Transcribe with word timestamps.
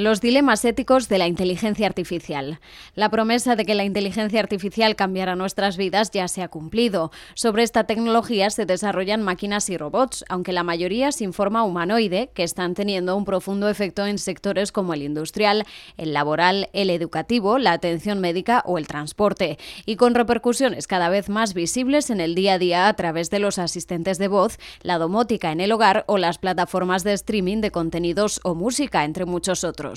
Los 0.00 0.20
dilemas 0.20 0.64
éticos 0.64 1.08
de 1.08 1.18
la 1.18 1.26
inteligencia 1.26 1.84
artificial. 1.84 2.60
La 2.94 3.10
promesa 3.10 3.56
de 3.56 3.64
que 3.64 3.74
la 3.74 3.82
inteligencia 3.82 4.38
artificial 4.38 4.94
cambiará 4.94 5.34
nuestras 5.34 5.76
vidas 5.76 6.12
ya 6.12 6.28
se 6.28 6.40
ha 6.40 6.46
cumplido. 6.46 7.10
Sobre 7.34 7.64
esta 7.64 7.82
tecnología 7.82 8.48
se 8.50 8.64
desarrollan 8.64 9.24
máquinas 9.24 9.68
y 9.70 9.76
robots, 9.76 10.24
aunque 10.28 10.52
la 10.52 10.62
mayoría 10.62 11.10
sin 11.10 11.32
forma 11.32 11.64
humanoide, 11.64 12.30
que 12.32 12.44
están 12.44 12.74
teniendo 12.74 13.16
un 13.16 13.24
profundo 13.24 13.68
efecto 13.68 14.06
en 14.06 14.18
sectores 14.18 14.70
como 14.70 14.94
el 14.94 15.02
industrial, 15.02 15.64
el 15.96 16.12
laboral, 16.12 16.68
el 16.74 16.90
educativo, 16.90 17.58
la 17.58 17.72
atención 17.72 18.20
médica 18.20 18.62
o 18.66 18.78
el 18.78 18.86
transporte, 18.86 19.58
y 19.84 19.96
con 19.96 20.14
repercusiones 20.14 20.86
cada 20.86 21.08
vez 21.08 21.28
más 21.28 21.54
visibles 21.54 22.10
en 22.10 22.20
el 22.20 22.36
día 22.36 22.52
a 22.52 22.58
día 22.60 22.86
a 22.86 22.94
través 22.94 23.30
de 23.30 23.40
los 23.40 23.58
asistentes 23.58 24.18
de 24.18 24.28
voz, 24.28 24.60
la 24.80 24.98
domótica 24.98 25.50
en 25.50 25.60
el 25.60 25.72
hogar 25.72 26.04
o 26.06 26.18
las 26.18 26.38
plataformas 26.38 27.02
de 27.02 27.14
streaming 27.14 27.60
de 27.60 27.72
contenidos 27.72 28.38
o 28.44 28.54
música, 28.54 29.02
entre 29.02 29.24
muchos 29.24 29.64
otros. 29.64 29.87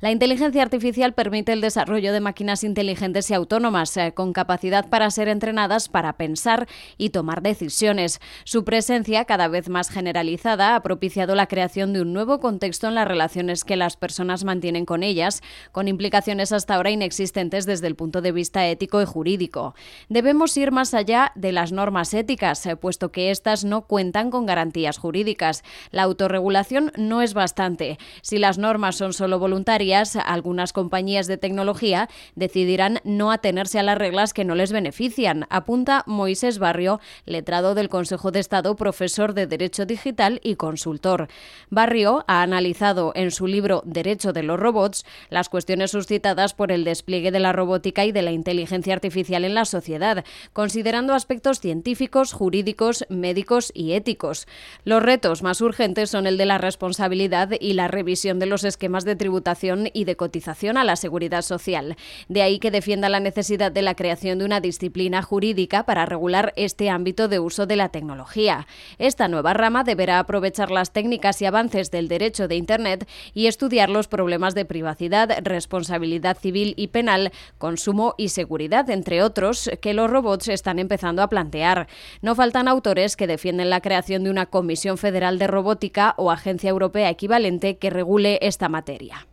La 0.00 0.10
inteligencia 0.10 0.62
artificial 0.62 1.14
permite 1.14 1.52
el 1.52 1.60
desarrollo 1.60 2.12
de 2.12 2.20
máquinas 2.20 2.64
inteligentes 2.64 3.30
y 3.30 3.34
autónomas 3.34 3.96
eh, 3.96 4.12
con 4.14 4.32
capacidad 4.32 4.88
para 4.88 5.10
ser 5.10 5.28
entrenadas 5.28 5.88
para 5.88 6.14
pensar 6.14 6.68
y 6.98 7.10
tomar 7.10 7.42
decisiones. 7.42 8.20
Su 8.44 8.64
presencia, 8.64 9.24
cada 9.24 9.48
vez 9.48 9.68
más 9.68 9.90
generalizada, 9.90 10.74
ha 10.74 10.82
propiciado 10.82 11.34
la 11.34 11.46
creación 11.46 11.92
de 11.92 12.02
un 12.02 12.12
nuevo 12.12 12.40
contexto 12.40 12.88
en 12.88 12.94
las 12.94 13.08
relaciones 13.08 13.64
que 13.64 13.76
las 13.76 13.96
personas 13.96 14.44
mantienen 14.44 14.84
con 14.84 15.02
ellas, 15.02 15.42
con 15.72 15.88
implicaciones 15.88 16.52
hasta 16.52 16.74
ahora 16.74 16.90
inexistentes 16.90 17.66
desde 17.66 17.86
el 17.86 17.96
punto 17.96 18.20
de 18.20 18.32
vista 18.32 18.66
ético 18.66 19.00
y 19.00 19.04
jurídico. 19.04 19.74
Debemos 20.08 20.56
ir 20.56 20.72
más 20.72 20.94
allá 20.94 21.32
de 21.34 21.52
las 21.52 21.72
normas 21.72 22.14
éticas, 22.14 22.64
eh, 22.66 22.76
puesto 22.76 23.12
que 23.12 23.30
éstas 23.30 23.64
no 23.64 23.82
cuentan 23.82 24.30
con 24.30 24.46
garantías 24.46 24.98
jurídicas. 24.98 25.62
La 25.90 26.02
autorregulación 26.02 26.92
no 26.96 27.22
es 27.22 27.34
bastante. 27.34 27.98
Si 28.22 28.38
las 28.38 28.58
normas 28.58 28.96
son 28.96 29.12
solo 29.12 29.29
voluntarias, 29.38 30.16
algunas 30.16 30.72
compañías 30.72 31.26
de 31.26 31.36
tecnología 31.36 32.08
decidirán 32.34 32.98
no 33.04 33.30
atenerse 33.30 33.78
a 33.78 33.82
las 33.82 33.98
reglas 33.98 34.34
que 34.34 34.44
no 34.44 34.54
les 34.54 34.72
benefician, 34.72 35.46
apunta 35.50 36.02
Moisés 36.06 36.58
Barrio, 36.58 37.00
letrado 37.26 37.74
del 37.74 37.88
Consejo 37.88 38.30
de 38.30 38.40
Estado, 38.40 38.76
profesor 38.76 39.34
de 39.34 39.46
Derecho 39.46 39.86
Digital 39.86 40.40
y 40.42 40.56
consultor. 40.56 41.28
Barrio 41.68 42.24
ha 42.26 42.42
analizado 42.42 43.12
en 43.14 43.30
su 43.30 43.46
libro 43.46 43.82
Derecho 43.84 44.32
de 44.32 44.42
los 44.42 44.58
Robots 44.58 45.04
las 45.28 45.48
cuestiones 45.48 45.90
suscitadas 45.90 46.54
por 46.54 46.72
el 46.72 46.84
despliegue 46.84 47.30
de 47.30 47.40
la 47.40 47.52
robótica 47.52 48.04
y 48.04 48.12
de 48.12 48.22
la 48.22 48.32
inteligencia 48.32 48.94
artificial 48.94 49.44
en 49.44 49.54
la 49.54 49.64
sociedad, 49.64 50.24
considerando 50.52 51.14
aspectos 51.14 51.60
científicos, 51.60 52.32
jurídicos, 52.32 53.04
médicos 53.08 53.72
y 53.74 53.92
éticos. 53.92 54.46
Los 54.84 55.02
retos 55.02 55.42
más 55.42 55.60
urgentes 55.60 56.10
son 56.10 56.26
el 56.26 56.38
de 56.38 56.46
la 56.46 56.58
responsabilidad 56.58 57.50
y 57.60 57.74
la 57.74 57.88
revisión 57.88 58.38
de 58.38 58.46
los 58.46 58.64
esquemas 58.64 59.04
de 59.04 59.09
tributación 59.16 59.88
y 59.92 60.04
de 60.04 60.16
cotización 60.16 60.76
a 60.76 60.84
la 60.84 60.96
seguridad 60.96 61.42
social. 61.42 61.96
De 62.28 62.42
ahí 62.42 62.58
que 62.58 62.70
defienda 62.70 63.08
la 63.08 63.20
necesidad 63.20 63.72
de 63.72 63.82
la 63.82 63.94
creación 63.94 64.38
de 64.38 64.44
una 64.44 64.60
disciplina 64.60 65.22
jurídica 65.22 65.84
para 65.84 66.06
regular 66.06 66.52
este 66.56 66.90
ámbito 66.90 67.28
de 67.28 67.38
uso 67.38 67.66
de 67.66 67.76
la 67.76 67.88
tecnología. 67.88 68.66
Esta 68.98 69.28
nueva 69.28 69.54
rama 69.54 69.84
deberá 69.84 70.18
aprovechar 70.18 70.70
las 70.70 70.92
técnicas 70.92 71.40
y 71.42 71.46
avances 71.46 71.90
del 71.90 72.08
derecho 72.08 72.48
de 72.48 72.56
Internet 72.56 73.08
y 73.34 73.46
estudiar 73.46 73.90
los 73.90 74.08
problemas 74.08 74.54
de 74.54 74.64
privacidad, 74.64 75.30
responsabilidad 75.42 76.38
civil 76.38 76.74
y 76.76 76.88
penal, 76.88 77.32
consumo 77.58 78.14
y 78.18 78.28
seguridad, 78.28 78.88
entre 78.90 79.22
otros, 79.22 79.70
que 79.80 79.94
los 79.94 80.10
robots 80.10 80.48
están 80.48 80.78
empezando 80.78 81.22
a 81.22 81.28
plantear. 81.28 81.88
No 82.22 82.34
faltan 82.34 82.68
autores 82.68 83.16
que 83.16 83.26
defienden 83.26 83.70
la 83.70 83.80
creación 83.80 84.24
de 84.24 84.30
una 84.30 84.46
Comisión 84.46 84.98
Federal 84.98 85.38
de 85.38 85.46
Robótica 85.46 86.14
o 86.16 86.30
agencia 86.30 86.70
europea 86.70 87.10
equivalente 87.10 87.78
que 87.78 87.90
regule 87.90 88.38
esta 88.42 88.68
materia. 88.68 88.99
Nigeria. 89.00 89.29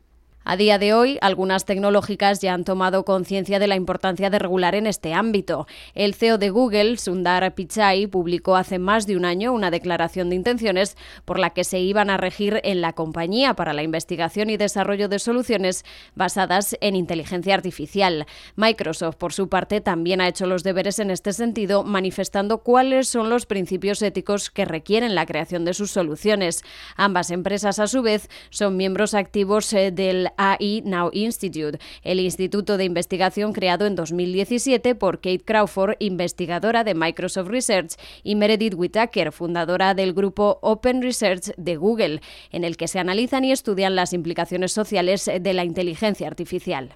A 0.50 0.56
día 0.56 0.80
de 0.80 0.94
hoy, 0.94 1.18
algunas 1.20 1.66
tecnológicas 1.66 2.40
ya 2.40 2.54
han 2.54 2.64
tomado 2.64 3.04
conciencia 3.04 3.60
de 3.60 3.68
la 3.68 3.76
importancia 3.76 4.30
de 4.30 4.40
regular 4.40 4.76
en 4.76 4.88
este 4.88 5.14
ámbito. 5.14 5.68
El 5.94 6.14
CEO 6.14 6.38
de 6.38 6.52
Google, 6.52 6.96
Sundar 6.96 7.54
Pichai, 7.54 8.08
publicó 8.08 8.56
hace 8.56 8.80
más 8.80 9.06
de 9.06 9.18
un 9.18 9.26
año 9.26 9.52
una 9.52 9.72
declaración 9.72 10.30
de 10.30 10.38
intenciones 10.38 10.96
por 11.26 11.38
la 11.38 11.50
que 11.50 11.66
se 11.66 11.80
iban 11.80 12.10
a 12.10 12.16
regir 12.16 12.62
en 12.64 12.80
la 12.80 12.94
compañía 12.94 13.56
para 13.56 13.74
la 13.74 13.84
investigación 13.84 14.50
y 14.50 14.56
desarrollo 14.56 15.10
de 15.10 15.20
soluciones 15.20 15.84
basadas 16.16 16.78
en 16.80 16.96
inteligencia 16.96 17.54
artificial. 17.54 18.26
Microsoft, 18.56 19.18
por 19.18 19.34
su 19.34 19.50
parte, 19.50 19.82
también 19.82 20.22
ha 20.22 20.30
hecho 20.30 20.48
los 20.48 20.64
deberes 20.64 21.00
en 21.00 21.12
este 21.12 21.34
sentido, 21.34 21.84
manifestando 21.84 22.60
cuáles 22.60 23.10
son 23.10 23.30
los 23.30 23.46
principios 23.48 24.02
éticos 24.02 24.50
que 24.50 24.64
requieren 24.64 25.14
la 25.14 25.26
creación 25.26 25.66
de 25.66 25.74
sus 25.74 25.92
soluciones. 25.92 26.64
Ambas 26.96 27.32
empresas, 27.32 27.80
a 27.80 27.88
su 27.88 28.02
vez, 28.02 28.30
son 28.50 28.78
miembros 28.78 29.14
activos 29.14 29.74
eh, 29.74 29.92
del 29.92 30.30
AI 30.38 30.84
Now 30.86 31.10
Institute, 31.14 31.80
el 32.04 32.20
instituto 32.20 32.78
de 32.78 32.86
investigación 32.86 33.54
creado 33.54 33.86
en 33.86 33.96
2017 33.96 34.96
por 34.96 35.18
Kate 35.18 35.44
Crawford, 35.44 35.96
investigadora 36.00 36.84
de 36.84 36.96
Microsoft 36.96 37.50
Research, 37.50 37.96
y 38.24 38.36
Meredith 38.36 38.76
Whitaker, 38.76 39.32
fundadora 39.32 39.94
del 39.94 40.14
grupo 40.14 40.60
Open 40.62 41.02
Research 41.02 41.54
de 41.58 41.76
Google, 41.76 42.22
en 42.52 42.64
el 42.64 42.78
que 42.78 42.88
se 42.88 43.00
analizan 43.00 43.44
y 43.44 43.52
estudian 43.52 43.96
las 43.96 44.14
implicaciones 44.14 44.72
sociales 44.72 45.30
de 45.42 45.54
la 45.54 45.66
inteligencia 45.66 46.28
artificial. 46.28 46.96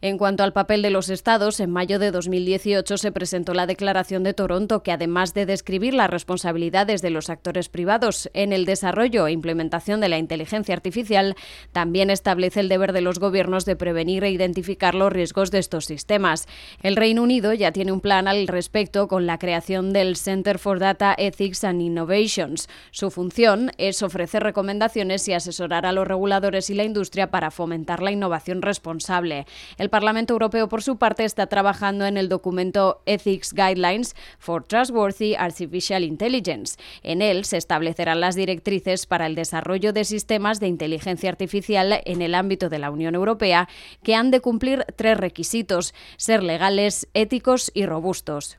En 0.00 0.16
cuanto 0.16 0.44
al 0.44 0.52
papel 0.52 0.80
de 0.82 0.90
los 0.90 1.10
estados, 1.10 1.58
en 1.58 1.72
mayo 1.72 1.98
de 1.98 2.12
2018 2.12 2.98
se 2.98 3.10
presentó 3.10 3.52
la 3.52 3.66
Declaración 3.66 4.22
de 4.22 4.32
Toronto 4.32 4.84
que, 4.84 4.92
además 4.92 5.34
de 5.34 5.44
describir 5.44 5.92
las 5.92 6.08
responsabilidades 6.08 7.02
de 7.02 7.10
los 7.10 7.30
actores 7.30 7.68
privados 7.68 8.30
en 8.32 8.52
el 8.52 8.64
desarrollo 8.64 9.26
e 9.26 9.32
implementación 9.32 10.00
de 10.00 10.08
la 10.08 10.18
inteligencia 10.18 10.72
artificial, 10.72 11.34
también 11.72 12.10
establece 12.10 12.60
el 12.60 12.68
deber 12.68 12.92
de 12.92 13.00
los 13.00 13.18
gobiernos 13.18 13.64
de 13.64 13.74
prevenir 13.74 14.22
e 14.22 14.30
identificar 14.30 14.94
los 14.94 15.12
riesgos 15.12 15.50
de 15.50 15.58
estos 15.58 15.86
sistemas. 15.86 16.46
El 16.80 16.94
Reino 16.94 17.24
Unido 17.24 17.52
ya 17.52 17.72
tiene 17.72 17.90
un 17.90 18.00
plan 18.00 18.28
al 18.28 18.46
respecto 18.46 19.08
con 19.08 19.26
la 19.26 19.40
creación 19.40 19.92
del 19.92 20.14
Center 20.14 20.60
for 20.60 20.78
Data 20.78 21.12
Ethics 21.18 21.64
and 21.64 21.82
Innovations. 21.82 22.68
Su 22.92 23.10
función 23.10 23.72
es 23.78 24.04
ofrecer 24.04 24.44
recomendaciones 24.44 25.26
y 25.26 25.32
asesorar 25.32 25.86
a 25.86 25.92
los 25.92 26.06
reguladores 26.06 26.70
y 26.70 26.74
la 26.74 26.84
industria 26.84 27.32
para 27.32 27.50
fomentar 27.50 28.00
la 28.00 28.12
innovación 28.12 28.62
responsable. 28.62 29.44
El 29.88 29.90
Parlamento 29.90 30.34
Europeo, 30.34 30.68
por 30.68 30.82
su 30.82 30.98
parte, 30.98 31.24
está 31.24 31.46
trabajando 31.46 32.04
en 32.04 32.18
el 32.18 32.28
documento 32.28 33.00
Ethics 33.06 33.54
Guidelines 33.54 34.14
for 34.38 34.62
Trustworthy 34.62 35.34
Artificial 35.34 36.04
Intelligence. 36.04 36.76
En 37.02 37.22
él 37.22 37.46
se 37.46 37.56
establecerán 37.56 38.20
las 38.20 38.34
directrices 38.34 39.06
para 39.06 39.24
el 39.24 39.34
desarrollo 39.34 39.94
de 39.94 40.04
sistemas 40.04 40.60
de 40.60 40.66
inteligencia 40.66 41.30
artificial 41.30 42.02
en 42.04 42.20
el 42.20 42.34
ámbito 42.34 42.68
de 42.68 42.78
la 42.78 42.90
Unión 42.90 43.14
Europea 43.14 43.66
que 44.02 44.14
han 44.14 44.30
de 44.30 44.40
cumplir 44.40 44.84
tres 44.94 45.16
requisitos, 45.16 45.94
ser 46.18 46.42
legales, 46.42 47.08
éticos 47.14 47.70
y 47.72 47.86
robustos. 47.86 48.58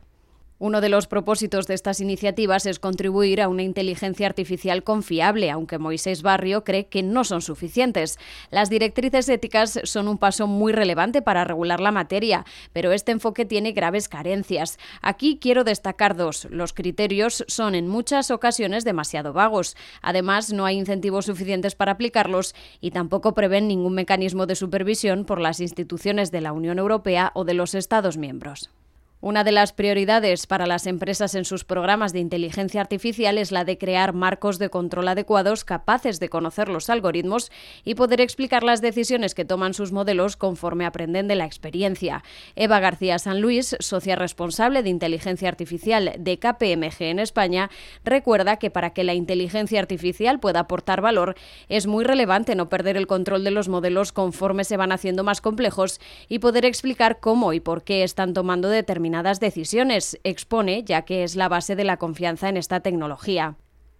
Uno 0.61 0.81
de 0.81 0.89
los 0.89 1.07
propósitos 1.07 1.67
de 1.67 1.73
estas 1.73 2.01
iniciativas 2.01 2.65
es 2.65 2.79
contribuir 2.79 3.41
a 3.41 3.47
una 3.47 3.63
inteligencia 3.63 4.27
artificial 4.27 4.83
confiable, 4.83 5.49
aunque 5.51 5.77
Moisés 5.77 6.21
Barrio 6.21 6.65
cree 6.65 6.87
que 6.87 7.01
no 7.01 7.23
son 7.23 7.41
suficientes. 7.41 8.19
Las 8.51 8.69
directrices 8.69 9.29
éticas 9.29 9.79
son 9.85 10.09
un 10.09 10.17
paso 10.17 10.47
muy 10.47 10.73
relevante 10.73 11.21
para 11.21 11.45
regular 11.45 11.79
la 11.79 11.93
materia, 11.93 12.45
pero 12.73 12.91
este 12.91 13.13
enfoque 13.13 13.45
tiene 13.45 13.71
graves 13.71 14.09
carencias. 14.09 14.79
Aquí 15.01 15.39
quiero 15.39 15.63
destacar 15.63 16.17
dos. 16.17 16.45
Los 16.51 16.73
criterios 16.73 17.45
son 17.47 17.73
en 17.73 17.87
muchas 17.87 18.29
ocasiones 18.29 18.83
demasiado 18.83 19.31
vagos. 19.31 19.77
Además, 20.01 20.51
no 20.51 20.65
hay 20.65 20.77
incentivos 20.77 21.27
suficientes 21.27 21.75
para 21.75 21.93
aplicarlos 21.93 22.53
y 22.81 22.91
tampoco 22.91 23.33
prevén 23.33 23.69
ningún 23.69 23.93
mecanismo 23.93 24.45
de 24.45 24.55
supervisión 24.55 25.23
por 25.23 25.39
las 25.39 25.61
instituciones 25.61 26.31
de 26.31 26.41
la 26.41 26.51
Unión 26.51 26.79
Europea 26.79 27.31
o 27.33 27.45
de 27.45 27.53
los 27.53 27.75
Estados 27.75 28.17
miembros. 28.17 28.69
Una 29.21 29.43
de 29.43 29.51
las 29.51 29.73
prioridades 29.73 30.47
para 30.47 30.65
las 30.65 30.87
empresas 30.87 31.35
en 31.35 31.43
sus 31.43 31.65
programas 31.65 32.13
de 32.13 32.19
inteligencia 32.19 32.79
artificial 32.79 33.37
es 33.37 33.51
la 33.51 33.65
de 33.65 33.77
crear 33.77 34.13
marcos 34.13 34.59
de 34.59 34.69
control 34.69 35.09
adecuados 35.09 35.65
capaces 35.65 36.21
de 36.21 36.29
conocer 36.29 36.69
los 36.69 36.89
algoritmos 36.89 37.51
y 37.83 37.95
poder 37.95 38.21
explicar 38.21 38.63
las 38.63 38.79
decisiones 38.79 39.35
que 39.35 39.43
toman 39.43 39.73
sus 39.73 39.91
modelos 39.91 40.37
conforme 40.37 40.85
aprenden 40.85 41.27
de 41.27 41.35
la 41.35 41.43
experiencia. 41.43 42.23
Eva 42.55 42.79
García 42.79 43.19
San 43.19 43.41
Luis, 43.41 43.75
socia 43.81 44.15
responsable 44.15 44.83
de 44.83 44.89
inteligencia 44.89 45.49
artificial 45.49 46.13
de 46.17 46.39
KPMG 46.39 47.01
en 47.01 47.19
España, 47.19 47.69
recuerda 48.05 48.55
que 48.55 48.71
para 48.71 48.91
que 48.91 49.03
la 49.03 49.15
inteligencia 49.15 49.81
artificial 49.81 50.39
pueda 50.39 50.61
aportar 50.61 51.01
valor 51.01 51.35
es 51.67 51.87
muy 51.87 52.05
relevante 52.05 52.55
no 52.55 52.69
perder 52.69 52.95
el 52.95 53.05
control 53.05 53.43
de 53.43 53.51
los 53.51 53.67
modelos 53.67 54.13
conforme 54.13 54.63
se 54.63 54.77
van 54.77 54.93
haciendo 54.93 55.25
más 55.25 55.41
complejos 55.41 55.99
y 56.29 56.39
poder 56.39 56.63
explicar 56.63 57.19
cómo 57.19 57.51
y 57.51 57.59
por 57.59 57.83
qué 57.83 58.03
están 58.03 58.33
tomando 58.33 58.69
determinadas 58.69 59.08
decisiones, 59.39 60.19
expone, 60.23 60.83
ya 60.83 61.03
que 61.03 61.23
es 61.23 61.35
la 61.35 61.49
base 61.49 61.75
de 61.75 61.83
la 61.83 61.97
confianza 61.97 62.49
en 62.49 62.57
esta 62.57 62.79
tecnología. 62.79 63.57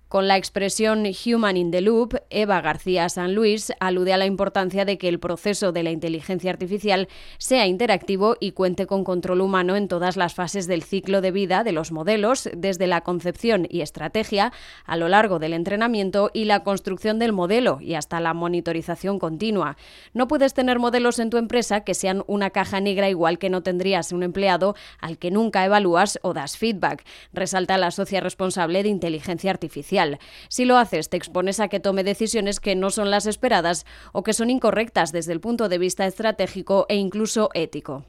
Con 0.10 0.28
la 0.28 0.38
expresión 0.38 1.04
Human 1.24 1.56
in 1.56 1.70
the 1.70 1.82
Loop, 1.82 2.16
Eva 2.32 2.62
García 2.62 3.08
San 3.10 3.36
Luis 3.36 3.72
alude 3.80 4.12
a 4.12 4.18
la 4.18 4.26
importancia 4.26 4.84
de 4.84 4.98
que 4.98 5.08
el 5.08 5.20
proceso 5.20 5.72
de 5.72 5.84
la 5.84 5.92
inteligencia 5.92 6.50
artificial 6.50 7.08
sea 7.38 7.68
interactivo 7.68 8.36
y 8.40 8.54
cuente 8.54 8.88
con 8.88 9.04
control 9.04 9.40
humano 9.40 9.76
en 9.76 9.88
todas 9.88 10.18
las 10.18 10.34
fases 10.34 10.66
del 10.66 10.82
ciclo 10.82 11.22
de 11.22 11.30
vida 11.30 11.64
de 11.64 11.74
los 11.74 11.92
modelos, 11.92 12.50
desde 12.58 12.88
la 12.88 13.02
concepción 13.02 13.68
y 13.70 13.82
estrategia, 13.82 14.52
a 14.84 14.98
lo 14.98 15.10
largo 15.10 15.38
del 15.38 15.54
entrenamiento 15.54 16.32
y 16.34 16.46
la 16.46 16.64
construcción 16.64 17.20
del 17.20 17.32
modelo 17.32 17.78
y 17.80 17.94
hasta 17.94 18.20
la 18.20 18.34
monitorización 18.34 19.20
continua. 19.20 19.78
No 20.16 20.28
puedes 20.28 20.56
tener 20.56 20.80
modelos 20.80 21.20
en 21.20 21.30
tu 21.30 21.38
empresa 21.38 21.82
que 21.82 21.94
sean 21.94 22.24
una 22.26 22.50
caja 22.50 22.80
negra 22.80 23.10
igual 23.10 23.38
que 23.38 23.52
no 23.52 23.62
tendrías 23.62 24.12
un 24.12 24.24
empleado 24.24 24.74
al 25.02 25.20
que 25.20 25.30
nunca 25.30 25.64
evalúas 25.64 26.18
o 26.24 26.34
das 26.34 26.58
feedback, 26.58 27.06
resalta 27.32 27.78
la 27.78 27.92
socia 27.92 28.22
responsable 28.22 28.82
de 28.82 28.90
inteligencia 28.90 29.52
artificial. 29.52 29.99
Si 30.48 30.66
lo 30.66 30.78
haces, 30.78 31.10
te 31.10 31.18
expones 31.18 31.60
a 31.60 31.68
que 31.68 31.80
tome 31.80 32.04
decisiones 32.04 32.60
que 32.60 32.75
no 32.75 32.90
son 32.90 33.12
las 33.12 33.25
esperadas 33.25 33.86
o 34.13 34.24
que 34.24 34.34
son 34.34 34.50
incorrectas 34.50 35.12
desde 35.12 35.34
el 35.34 35.40
punto 35.40 35.69
de 35.69 35.78
vista 35.78 36.06
estratégico 36.06 36.86
e 36.90 36.96
incluso 36.96 37.50
ético. 37.54 38.06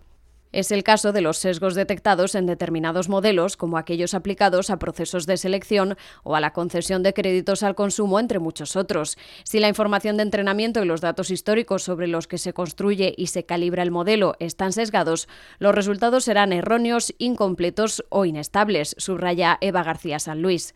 Es 0.53 0.73
el 0.73 0.83
caso 0.83 1.13
de 1.13 1.21
los 1.21 1.39
sesgos 1.39 1.77
detectados 1.77 2.35
en 2.35 2.47
determinados 2.47 3.09
modelos, 3.09 3.57
como 3.57 3.79
aquellos 3.79 4.15
aplicados 4.15 4.71
a 4.71 4.81
procesos 4.81 5.27
de 5.27 5.37
selección 5.37 5.97
o 6.25 6.35
a 6.35 6.41
la 6.41 6.53
concesión 6.53 7.05
de 7.05 7.15
créditos 7.15 7.63
al 7.63 7.77
consumo, 7.77 8.19
entre 8.19 8.41
muchos 8.41 8.75
otros. 8.75 9.17
Si 9.45 9.61
la 9.61 9.69
información 9.69 10.17
de 10.17 10.25
entrenamiento 10.25 10.83
y 10.83 10.87
los 10.87 11.01
datos 11.01 11.31
históricos 11.31 11.85
sobre 11.85 12.09
los 12.09 12.27
que 12.27 12.39
se 12.39 12.53
construye 12.53 13.15
y 13.17 13.29
se 13.29 13.45
calibra 13.45 13.85
el 13.85 13.93
modelo 13.93 14.35
están 14.41 14.73
sesgados, 14.73 15.29
los 15.61 15.73
resultados 15.73 16.25
serán 16.25 16.53
erróneos, 16.53 17.15
incompletos 17.19 18.05
o 18.09 18.25
inestables, 18.25 18.97
subraya 18.99 19.57
Eva 19.61 19.85
García 19.85 20.19
San 20.19 20.43
Luis. 20.43 20.75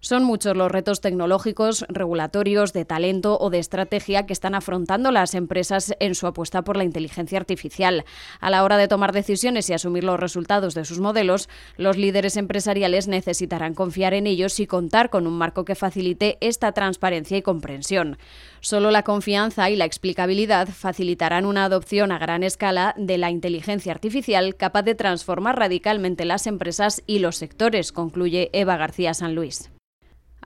Son 0.00 0.22
muchos 0.22 0.56
los 0.56 0.70
retos 0.70 1.00
tecnológicos, 1.00 1.84
regulatorios, 1.88 2.72
de 2.72 2.84
talento 2.84 3.38
o 3.40 3.50
de 3.50 3.58
estrategia 3.58 4.26
que 4.26 4.32
están 4.32 4.54
afrontando 4.54 5.10
las 5.10 5.34
empresas 5.34 5.96
en 5.98 6.14
su 6.14 6.26
apuesta 6.26 6.62
por 6.62 6.76
la 6.76 6.84
inteligencia 6.84 7.38
artificial. 7.38 8.04
A 8.38 8.50
la 8.50 8.62
hora 8.62 8.76
de 8.76 8.88
tomar 8.88 9.12
decisiones 9.12 9.68
y 9.68 9.72
asumir 9.72 10.04
los 10.04 10.20
resultados 10.20 10.74
de 10.74 10.84
sus 10.84 11.00
modelos, 11.00 11.48
los 11.76 11.96
líderes 11.96 12.36
empresariales 12.36 13.08
necesitarán 13.08 13.74
confiar 13.74 14.14
en 14.14 14.26
ellos 14.26 14.60
y 14.60 14.66
contar 14.66 15.10
con 15.10 15.26
un 15.26 15.38
marco 15.38 15.64
que 15.64 15.74
facilite 15.74 16.38
esta 16.40 16.72
transparencia 16.72 17.38
y 17.38 17.42
comprensión. 17.42 18.18
Solo 18.60 18.90
la 18.90 19.02
confianza 19.02 19.70
y 19.70 19.76
la 19.76 19.86
explicabilidad 19.86 20.68
facilitarán 20.68 21.46
una 21.46 21.64
adopción 21.64 22.12
a 22.12 22.18
gran 22.18 22.42
escala 22.42 22.94
de 22.96 23.18
la 23.18 23.30
inteligencia 23.30 23.92
artificial 23.92 24.56
capaz 24.56 24.82
de 24.82 24.94
transformar 24.94 25.58
radicalmente 25.58 26.24
las 26.24 26.46
empresas 26.46 27.02
y 27.06 27.18
los 27.18 27.36
sectores, 27.36 27.92
concluye 27.92 28.50
Eva 28.52 28.76
García 28.76 29.14
San 29.14 29.34
Luis. 29.34 29.70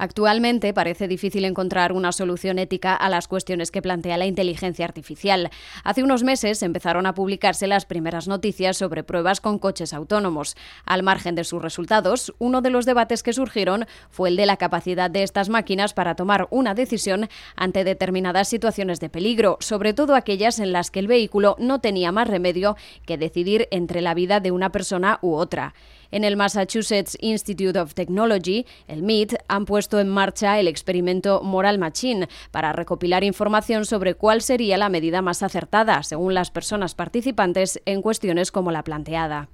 Actualmente 0.00 0.72
parece 0.72 1.08
difícil 1.08 1.44
encontrar 1.44 1.92
una 1.92 2.10
solución 2.12 2.58
ética 2.58 2.94
a 2.94 3.10
las 3.10 3.28
cuestiones 3.28 3.70
que 3.70 3.82
plantea 3.82 4.16
la 4.16 4.24
inteligencia 4.24 4.86
artificial. 4.86 5.50
Hace 5.84 6.02
unos 6.02 6.22
meses 6.22 6.62
empezaron 6.62 7.04
a 7.04 7.12
publicarse 7.12 7.66
las 7.66 7.84
primeras 7.84 8.26
noticias 8.26 8.78
sobre 8.78 9.04
pruebas 9.04 9.42
con 9.42 9.58
coches 9.58 9.92
autónomos. 9.92 10.56
Al 10.86 11.02
margen 11.02 11.34
de 11.34 11.44
sus 11.44 11.60
resultados, 11.60 12.32
uno 12.38 12.62
de 12.62 12.70
los 12.70 12.86
debates 12.86 13.22
que 13.22 13.34
surgieron 13.34 13.84
fue 14.08 14.30
el 14.30 14.36
de 14.36 14.46
la 14.46 14.56
capacidad 14.56 15.10
de 15.10 15.22
estas 15.22 15.50
máquinas 15.50 15.92
para 15.92 16.14
tomar 16.14 16.48
una 16.50 16.72
decisión 16.72 17.28
ante 17.54 17.84
determinadas 17.84 18.48
situaciones 18.48 19.00
de 19.00 19.10
peligro, 19.10 19.58
sobre 19.60 19.92
todo 19.92 20.14
aquellas 20.14 20.60
en 20.60 20.72
las 20.72 20.90
que 20.90 21.00
el 21.00 21.08
vehículo 21.08 21.56
no 21.58 21.82
tenía 21.82 22.10
más 22.10 22.26
remedio 22.26 22.74
que 23.04 23.18
decidir 23.18 23.68
entre 23.70 24.00
la 24.00 24.14
vida 24.14 24.40
de 24.40 24.50
una 24.50 24.72
persona 24.72 25.18
u 25.20 25.34
otra. 25.34 25.74
En 26.12 26.24
el 26.24 26.36
Massachusetts 26.36 27.16
Institute 27.20 27.78
of 27.78 27.94
Technology, 27.94 28.66
el 28.88 29.02
MIT, 29.02 29.34
han 29.46 29.64
puesto 29.64 29.89
en 29.98 30.08
marcha 30.08 30.60
el 30.60 30.68
experimento 30.68 31.42
Moral 31.42 31.78
Machine 31.78 32.28
para 32.50 32.72
recopilar 32.72 33.24
información 33.24 33.86
sobre 33.86 34.14
cuál 34.14 34.42
sería 34.42 34.76
la 34.78 34.88
medida 34.88 35.22
más 35.22 35.42
acertada, 35.42 36.02
según 36.02 36.34
las 36.34 36.50
personas 36.50 36.94
participantes, 36.94 37.80
en 37.86 38.02
cuestiones 38.02 38.52
como 38.52 38.70
la 38.70 38.84
planteada. 38.84 39.48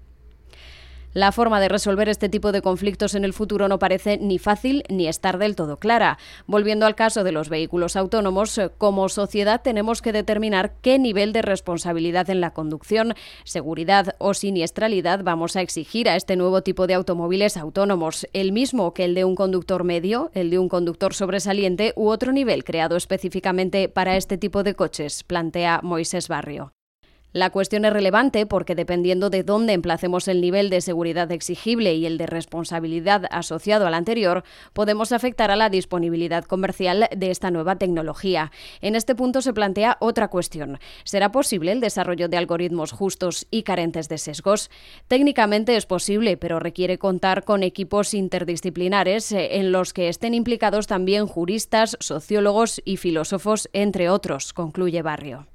La 1.17 1.33
forma 1.33 1.61
de 1.61 1.71
resolver 1.71 2.11
este 2.11 2.29
tipo 2.29 2.53
de 2.53 2.61
conflictos 2.61 3.15
en 3.15 3.25
el 3.25 3.33
futuro 3.33 3.69
no 3.69 3.79
parece 3.79 4.19
ni 4.19 4.39
fácil 4.39 4.83
ni 4.91 5.09
estar 5.09 5.39
del 5.39 5.57
todo 5.57 5.79
clara. 5.79 6.19
Volviendo 6.47 6.85
al 6.85 6.95
caso 6.95 7.25
de 7.25 7.33
los 7.33 7.49
vehículos 7.49 7.97
autónomos, 7.97 8.61
como 8.77 9.09
sociedad 9.09 9.63
tenemos 9.63 10.03
que 10.03 10.13
determinar 10.13 10.75
qué 10.83 10.99
nivel 10.99 11.33
de 11.33 11.41
responsabilidad 11.41 12.29
en 12.29 12.43
la 12.43 12.53
conducción, 12.53 13.15
seguridad 13.45 14.15
o 14.19 14.35
siniestralidad 14.35 15.25
vamos 15.25 15.57
a 15.57 15.63
exigir 15.63 16.11
a 16.11 16.17
este 16.17 16.37
nuevo 16.37 16.61
tipo 16.61 16.87
de 16.87 16.93
automóviles 16.93 17.57
autónomos, 17.57 18.29
el 18.35 18.53
mismo 18.53 18.93
que 18.93 19.07
el 19.07 19.15
de 19.15 19.25
un 19.25 19.37
conductor 19.37 19.85
medio, 19.85 20.31
el 20.35 20.51
de 20.51 20.59
un 20.59 20.69
conductor 20.69 21.15
sobresaliente 21.15 21.95
u 21.97 22.09
otro 22.09 22.31
nivel 22.31 22.63
creado 22.63 22.95
específicamente 22.95 23.89
para 23.89 24.19
este 24.19 24.37
tipo 24.37 24.63
de 24.63 24.75
coches, 24.75 25.25
plantea 25.25 25.81
Moisés 25.83 26.29
Barrio. 26.29 26.76
La 27.37 27.51
cuestión 27.51 27.85
es 27.85 27.93
relevante 27.93 28.47
porque 28.47 28.75
dependiendo 28.75 29.29
de 29.29 29.43
dónde 29.43 29.75
emplacemos 29.75 30.27
el 30.27 30.41
nivel 30.41 30.71
de 30.71 30.81
seguridad 30.81 31.31
exigible 31.31 31.95
y 31.95 32.07
el 32.07 32.17
de 32.17 32.25
responsabilidad 32.25 33.27
asociado 33.31 33.87
al 33.87 33.93
anterior, 33.93 34.43
podemos 34.73 35.13
afectar 35.13 35.51
a 35.51 35.57
la 35.57 35.69
disponibilidad 35.69 36.47
comercial 36.47 37.11
de 37.15 37.31
esta 37.31 37.51
nueva 37.51 37.77
tecnología. 37.77 38.53
En 38.81 38.95
este 38.97 39.15
punto 39.15 39.43
se 39.43 39.53
plantea 39.53 39.99
otra 40.01 40.29
cuestión. 40.29 40.79
¿Será 41.05 41.31
posible 41.31 41.73
el 41.73 41.81
desarrollo 41.81 42.31
de 42.31 42.39
algoritmos 42.39 42.93
justos 42.93 43.47
y 43.51 43.65
carentes 43.65 44.09
de 44.09 44.17
sesgos? 44.17 44.71
Técnicamente 45.07 45.77
es 45.77 45.85
posible, 45.85 46.39
pero 46.39 46.59
requiere 46.59 46.97
contar 46.97 47.45
con 47.45 47.63
equipos 47.63 48.15
interdisciplinares 48.15 49.31
eh, 49.33 49.59
en 49.59 49.73
los 49.73 49.93
que 49.93 50.09
estén 50.09 50.33
implicados 50.33 50.87
también 50.87 51.27
juristas, 51.27 51.99
sociólogos 52.01 52.81
y 52.87 52.97
filósofos, 52.97 53.69
entre 53.75 54.09
otros, 54.09 54.55
concluye 54.55 55.03
Barrio. 55.03 55.47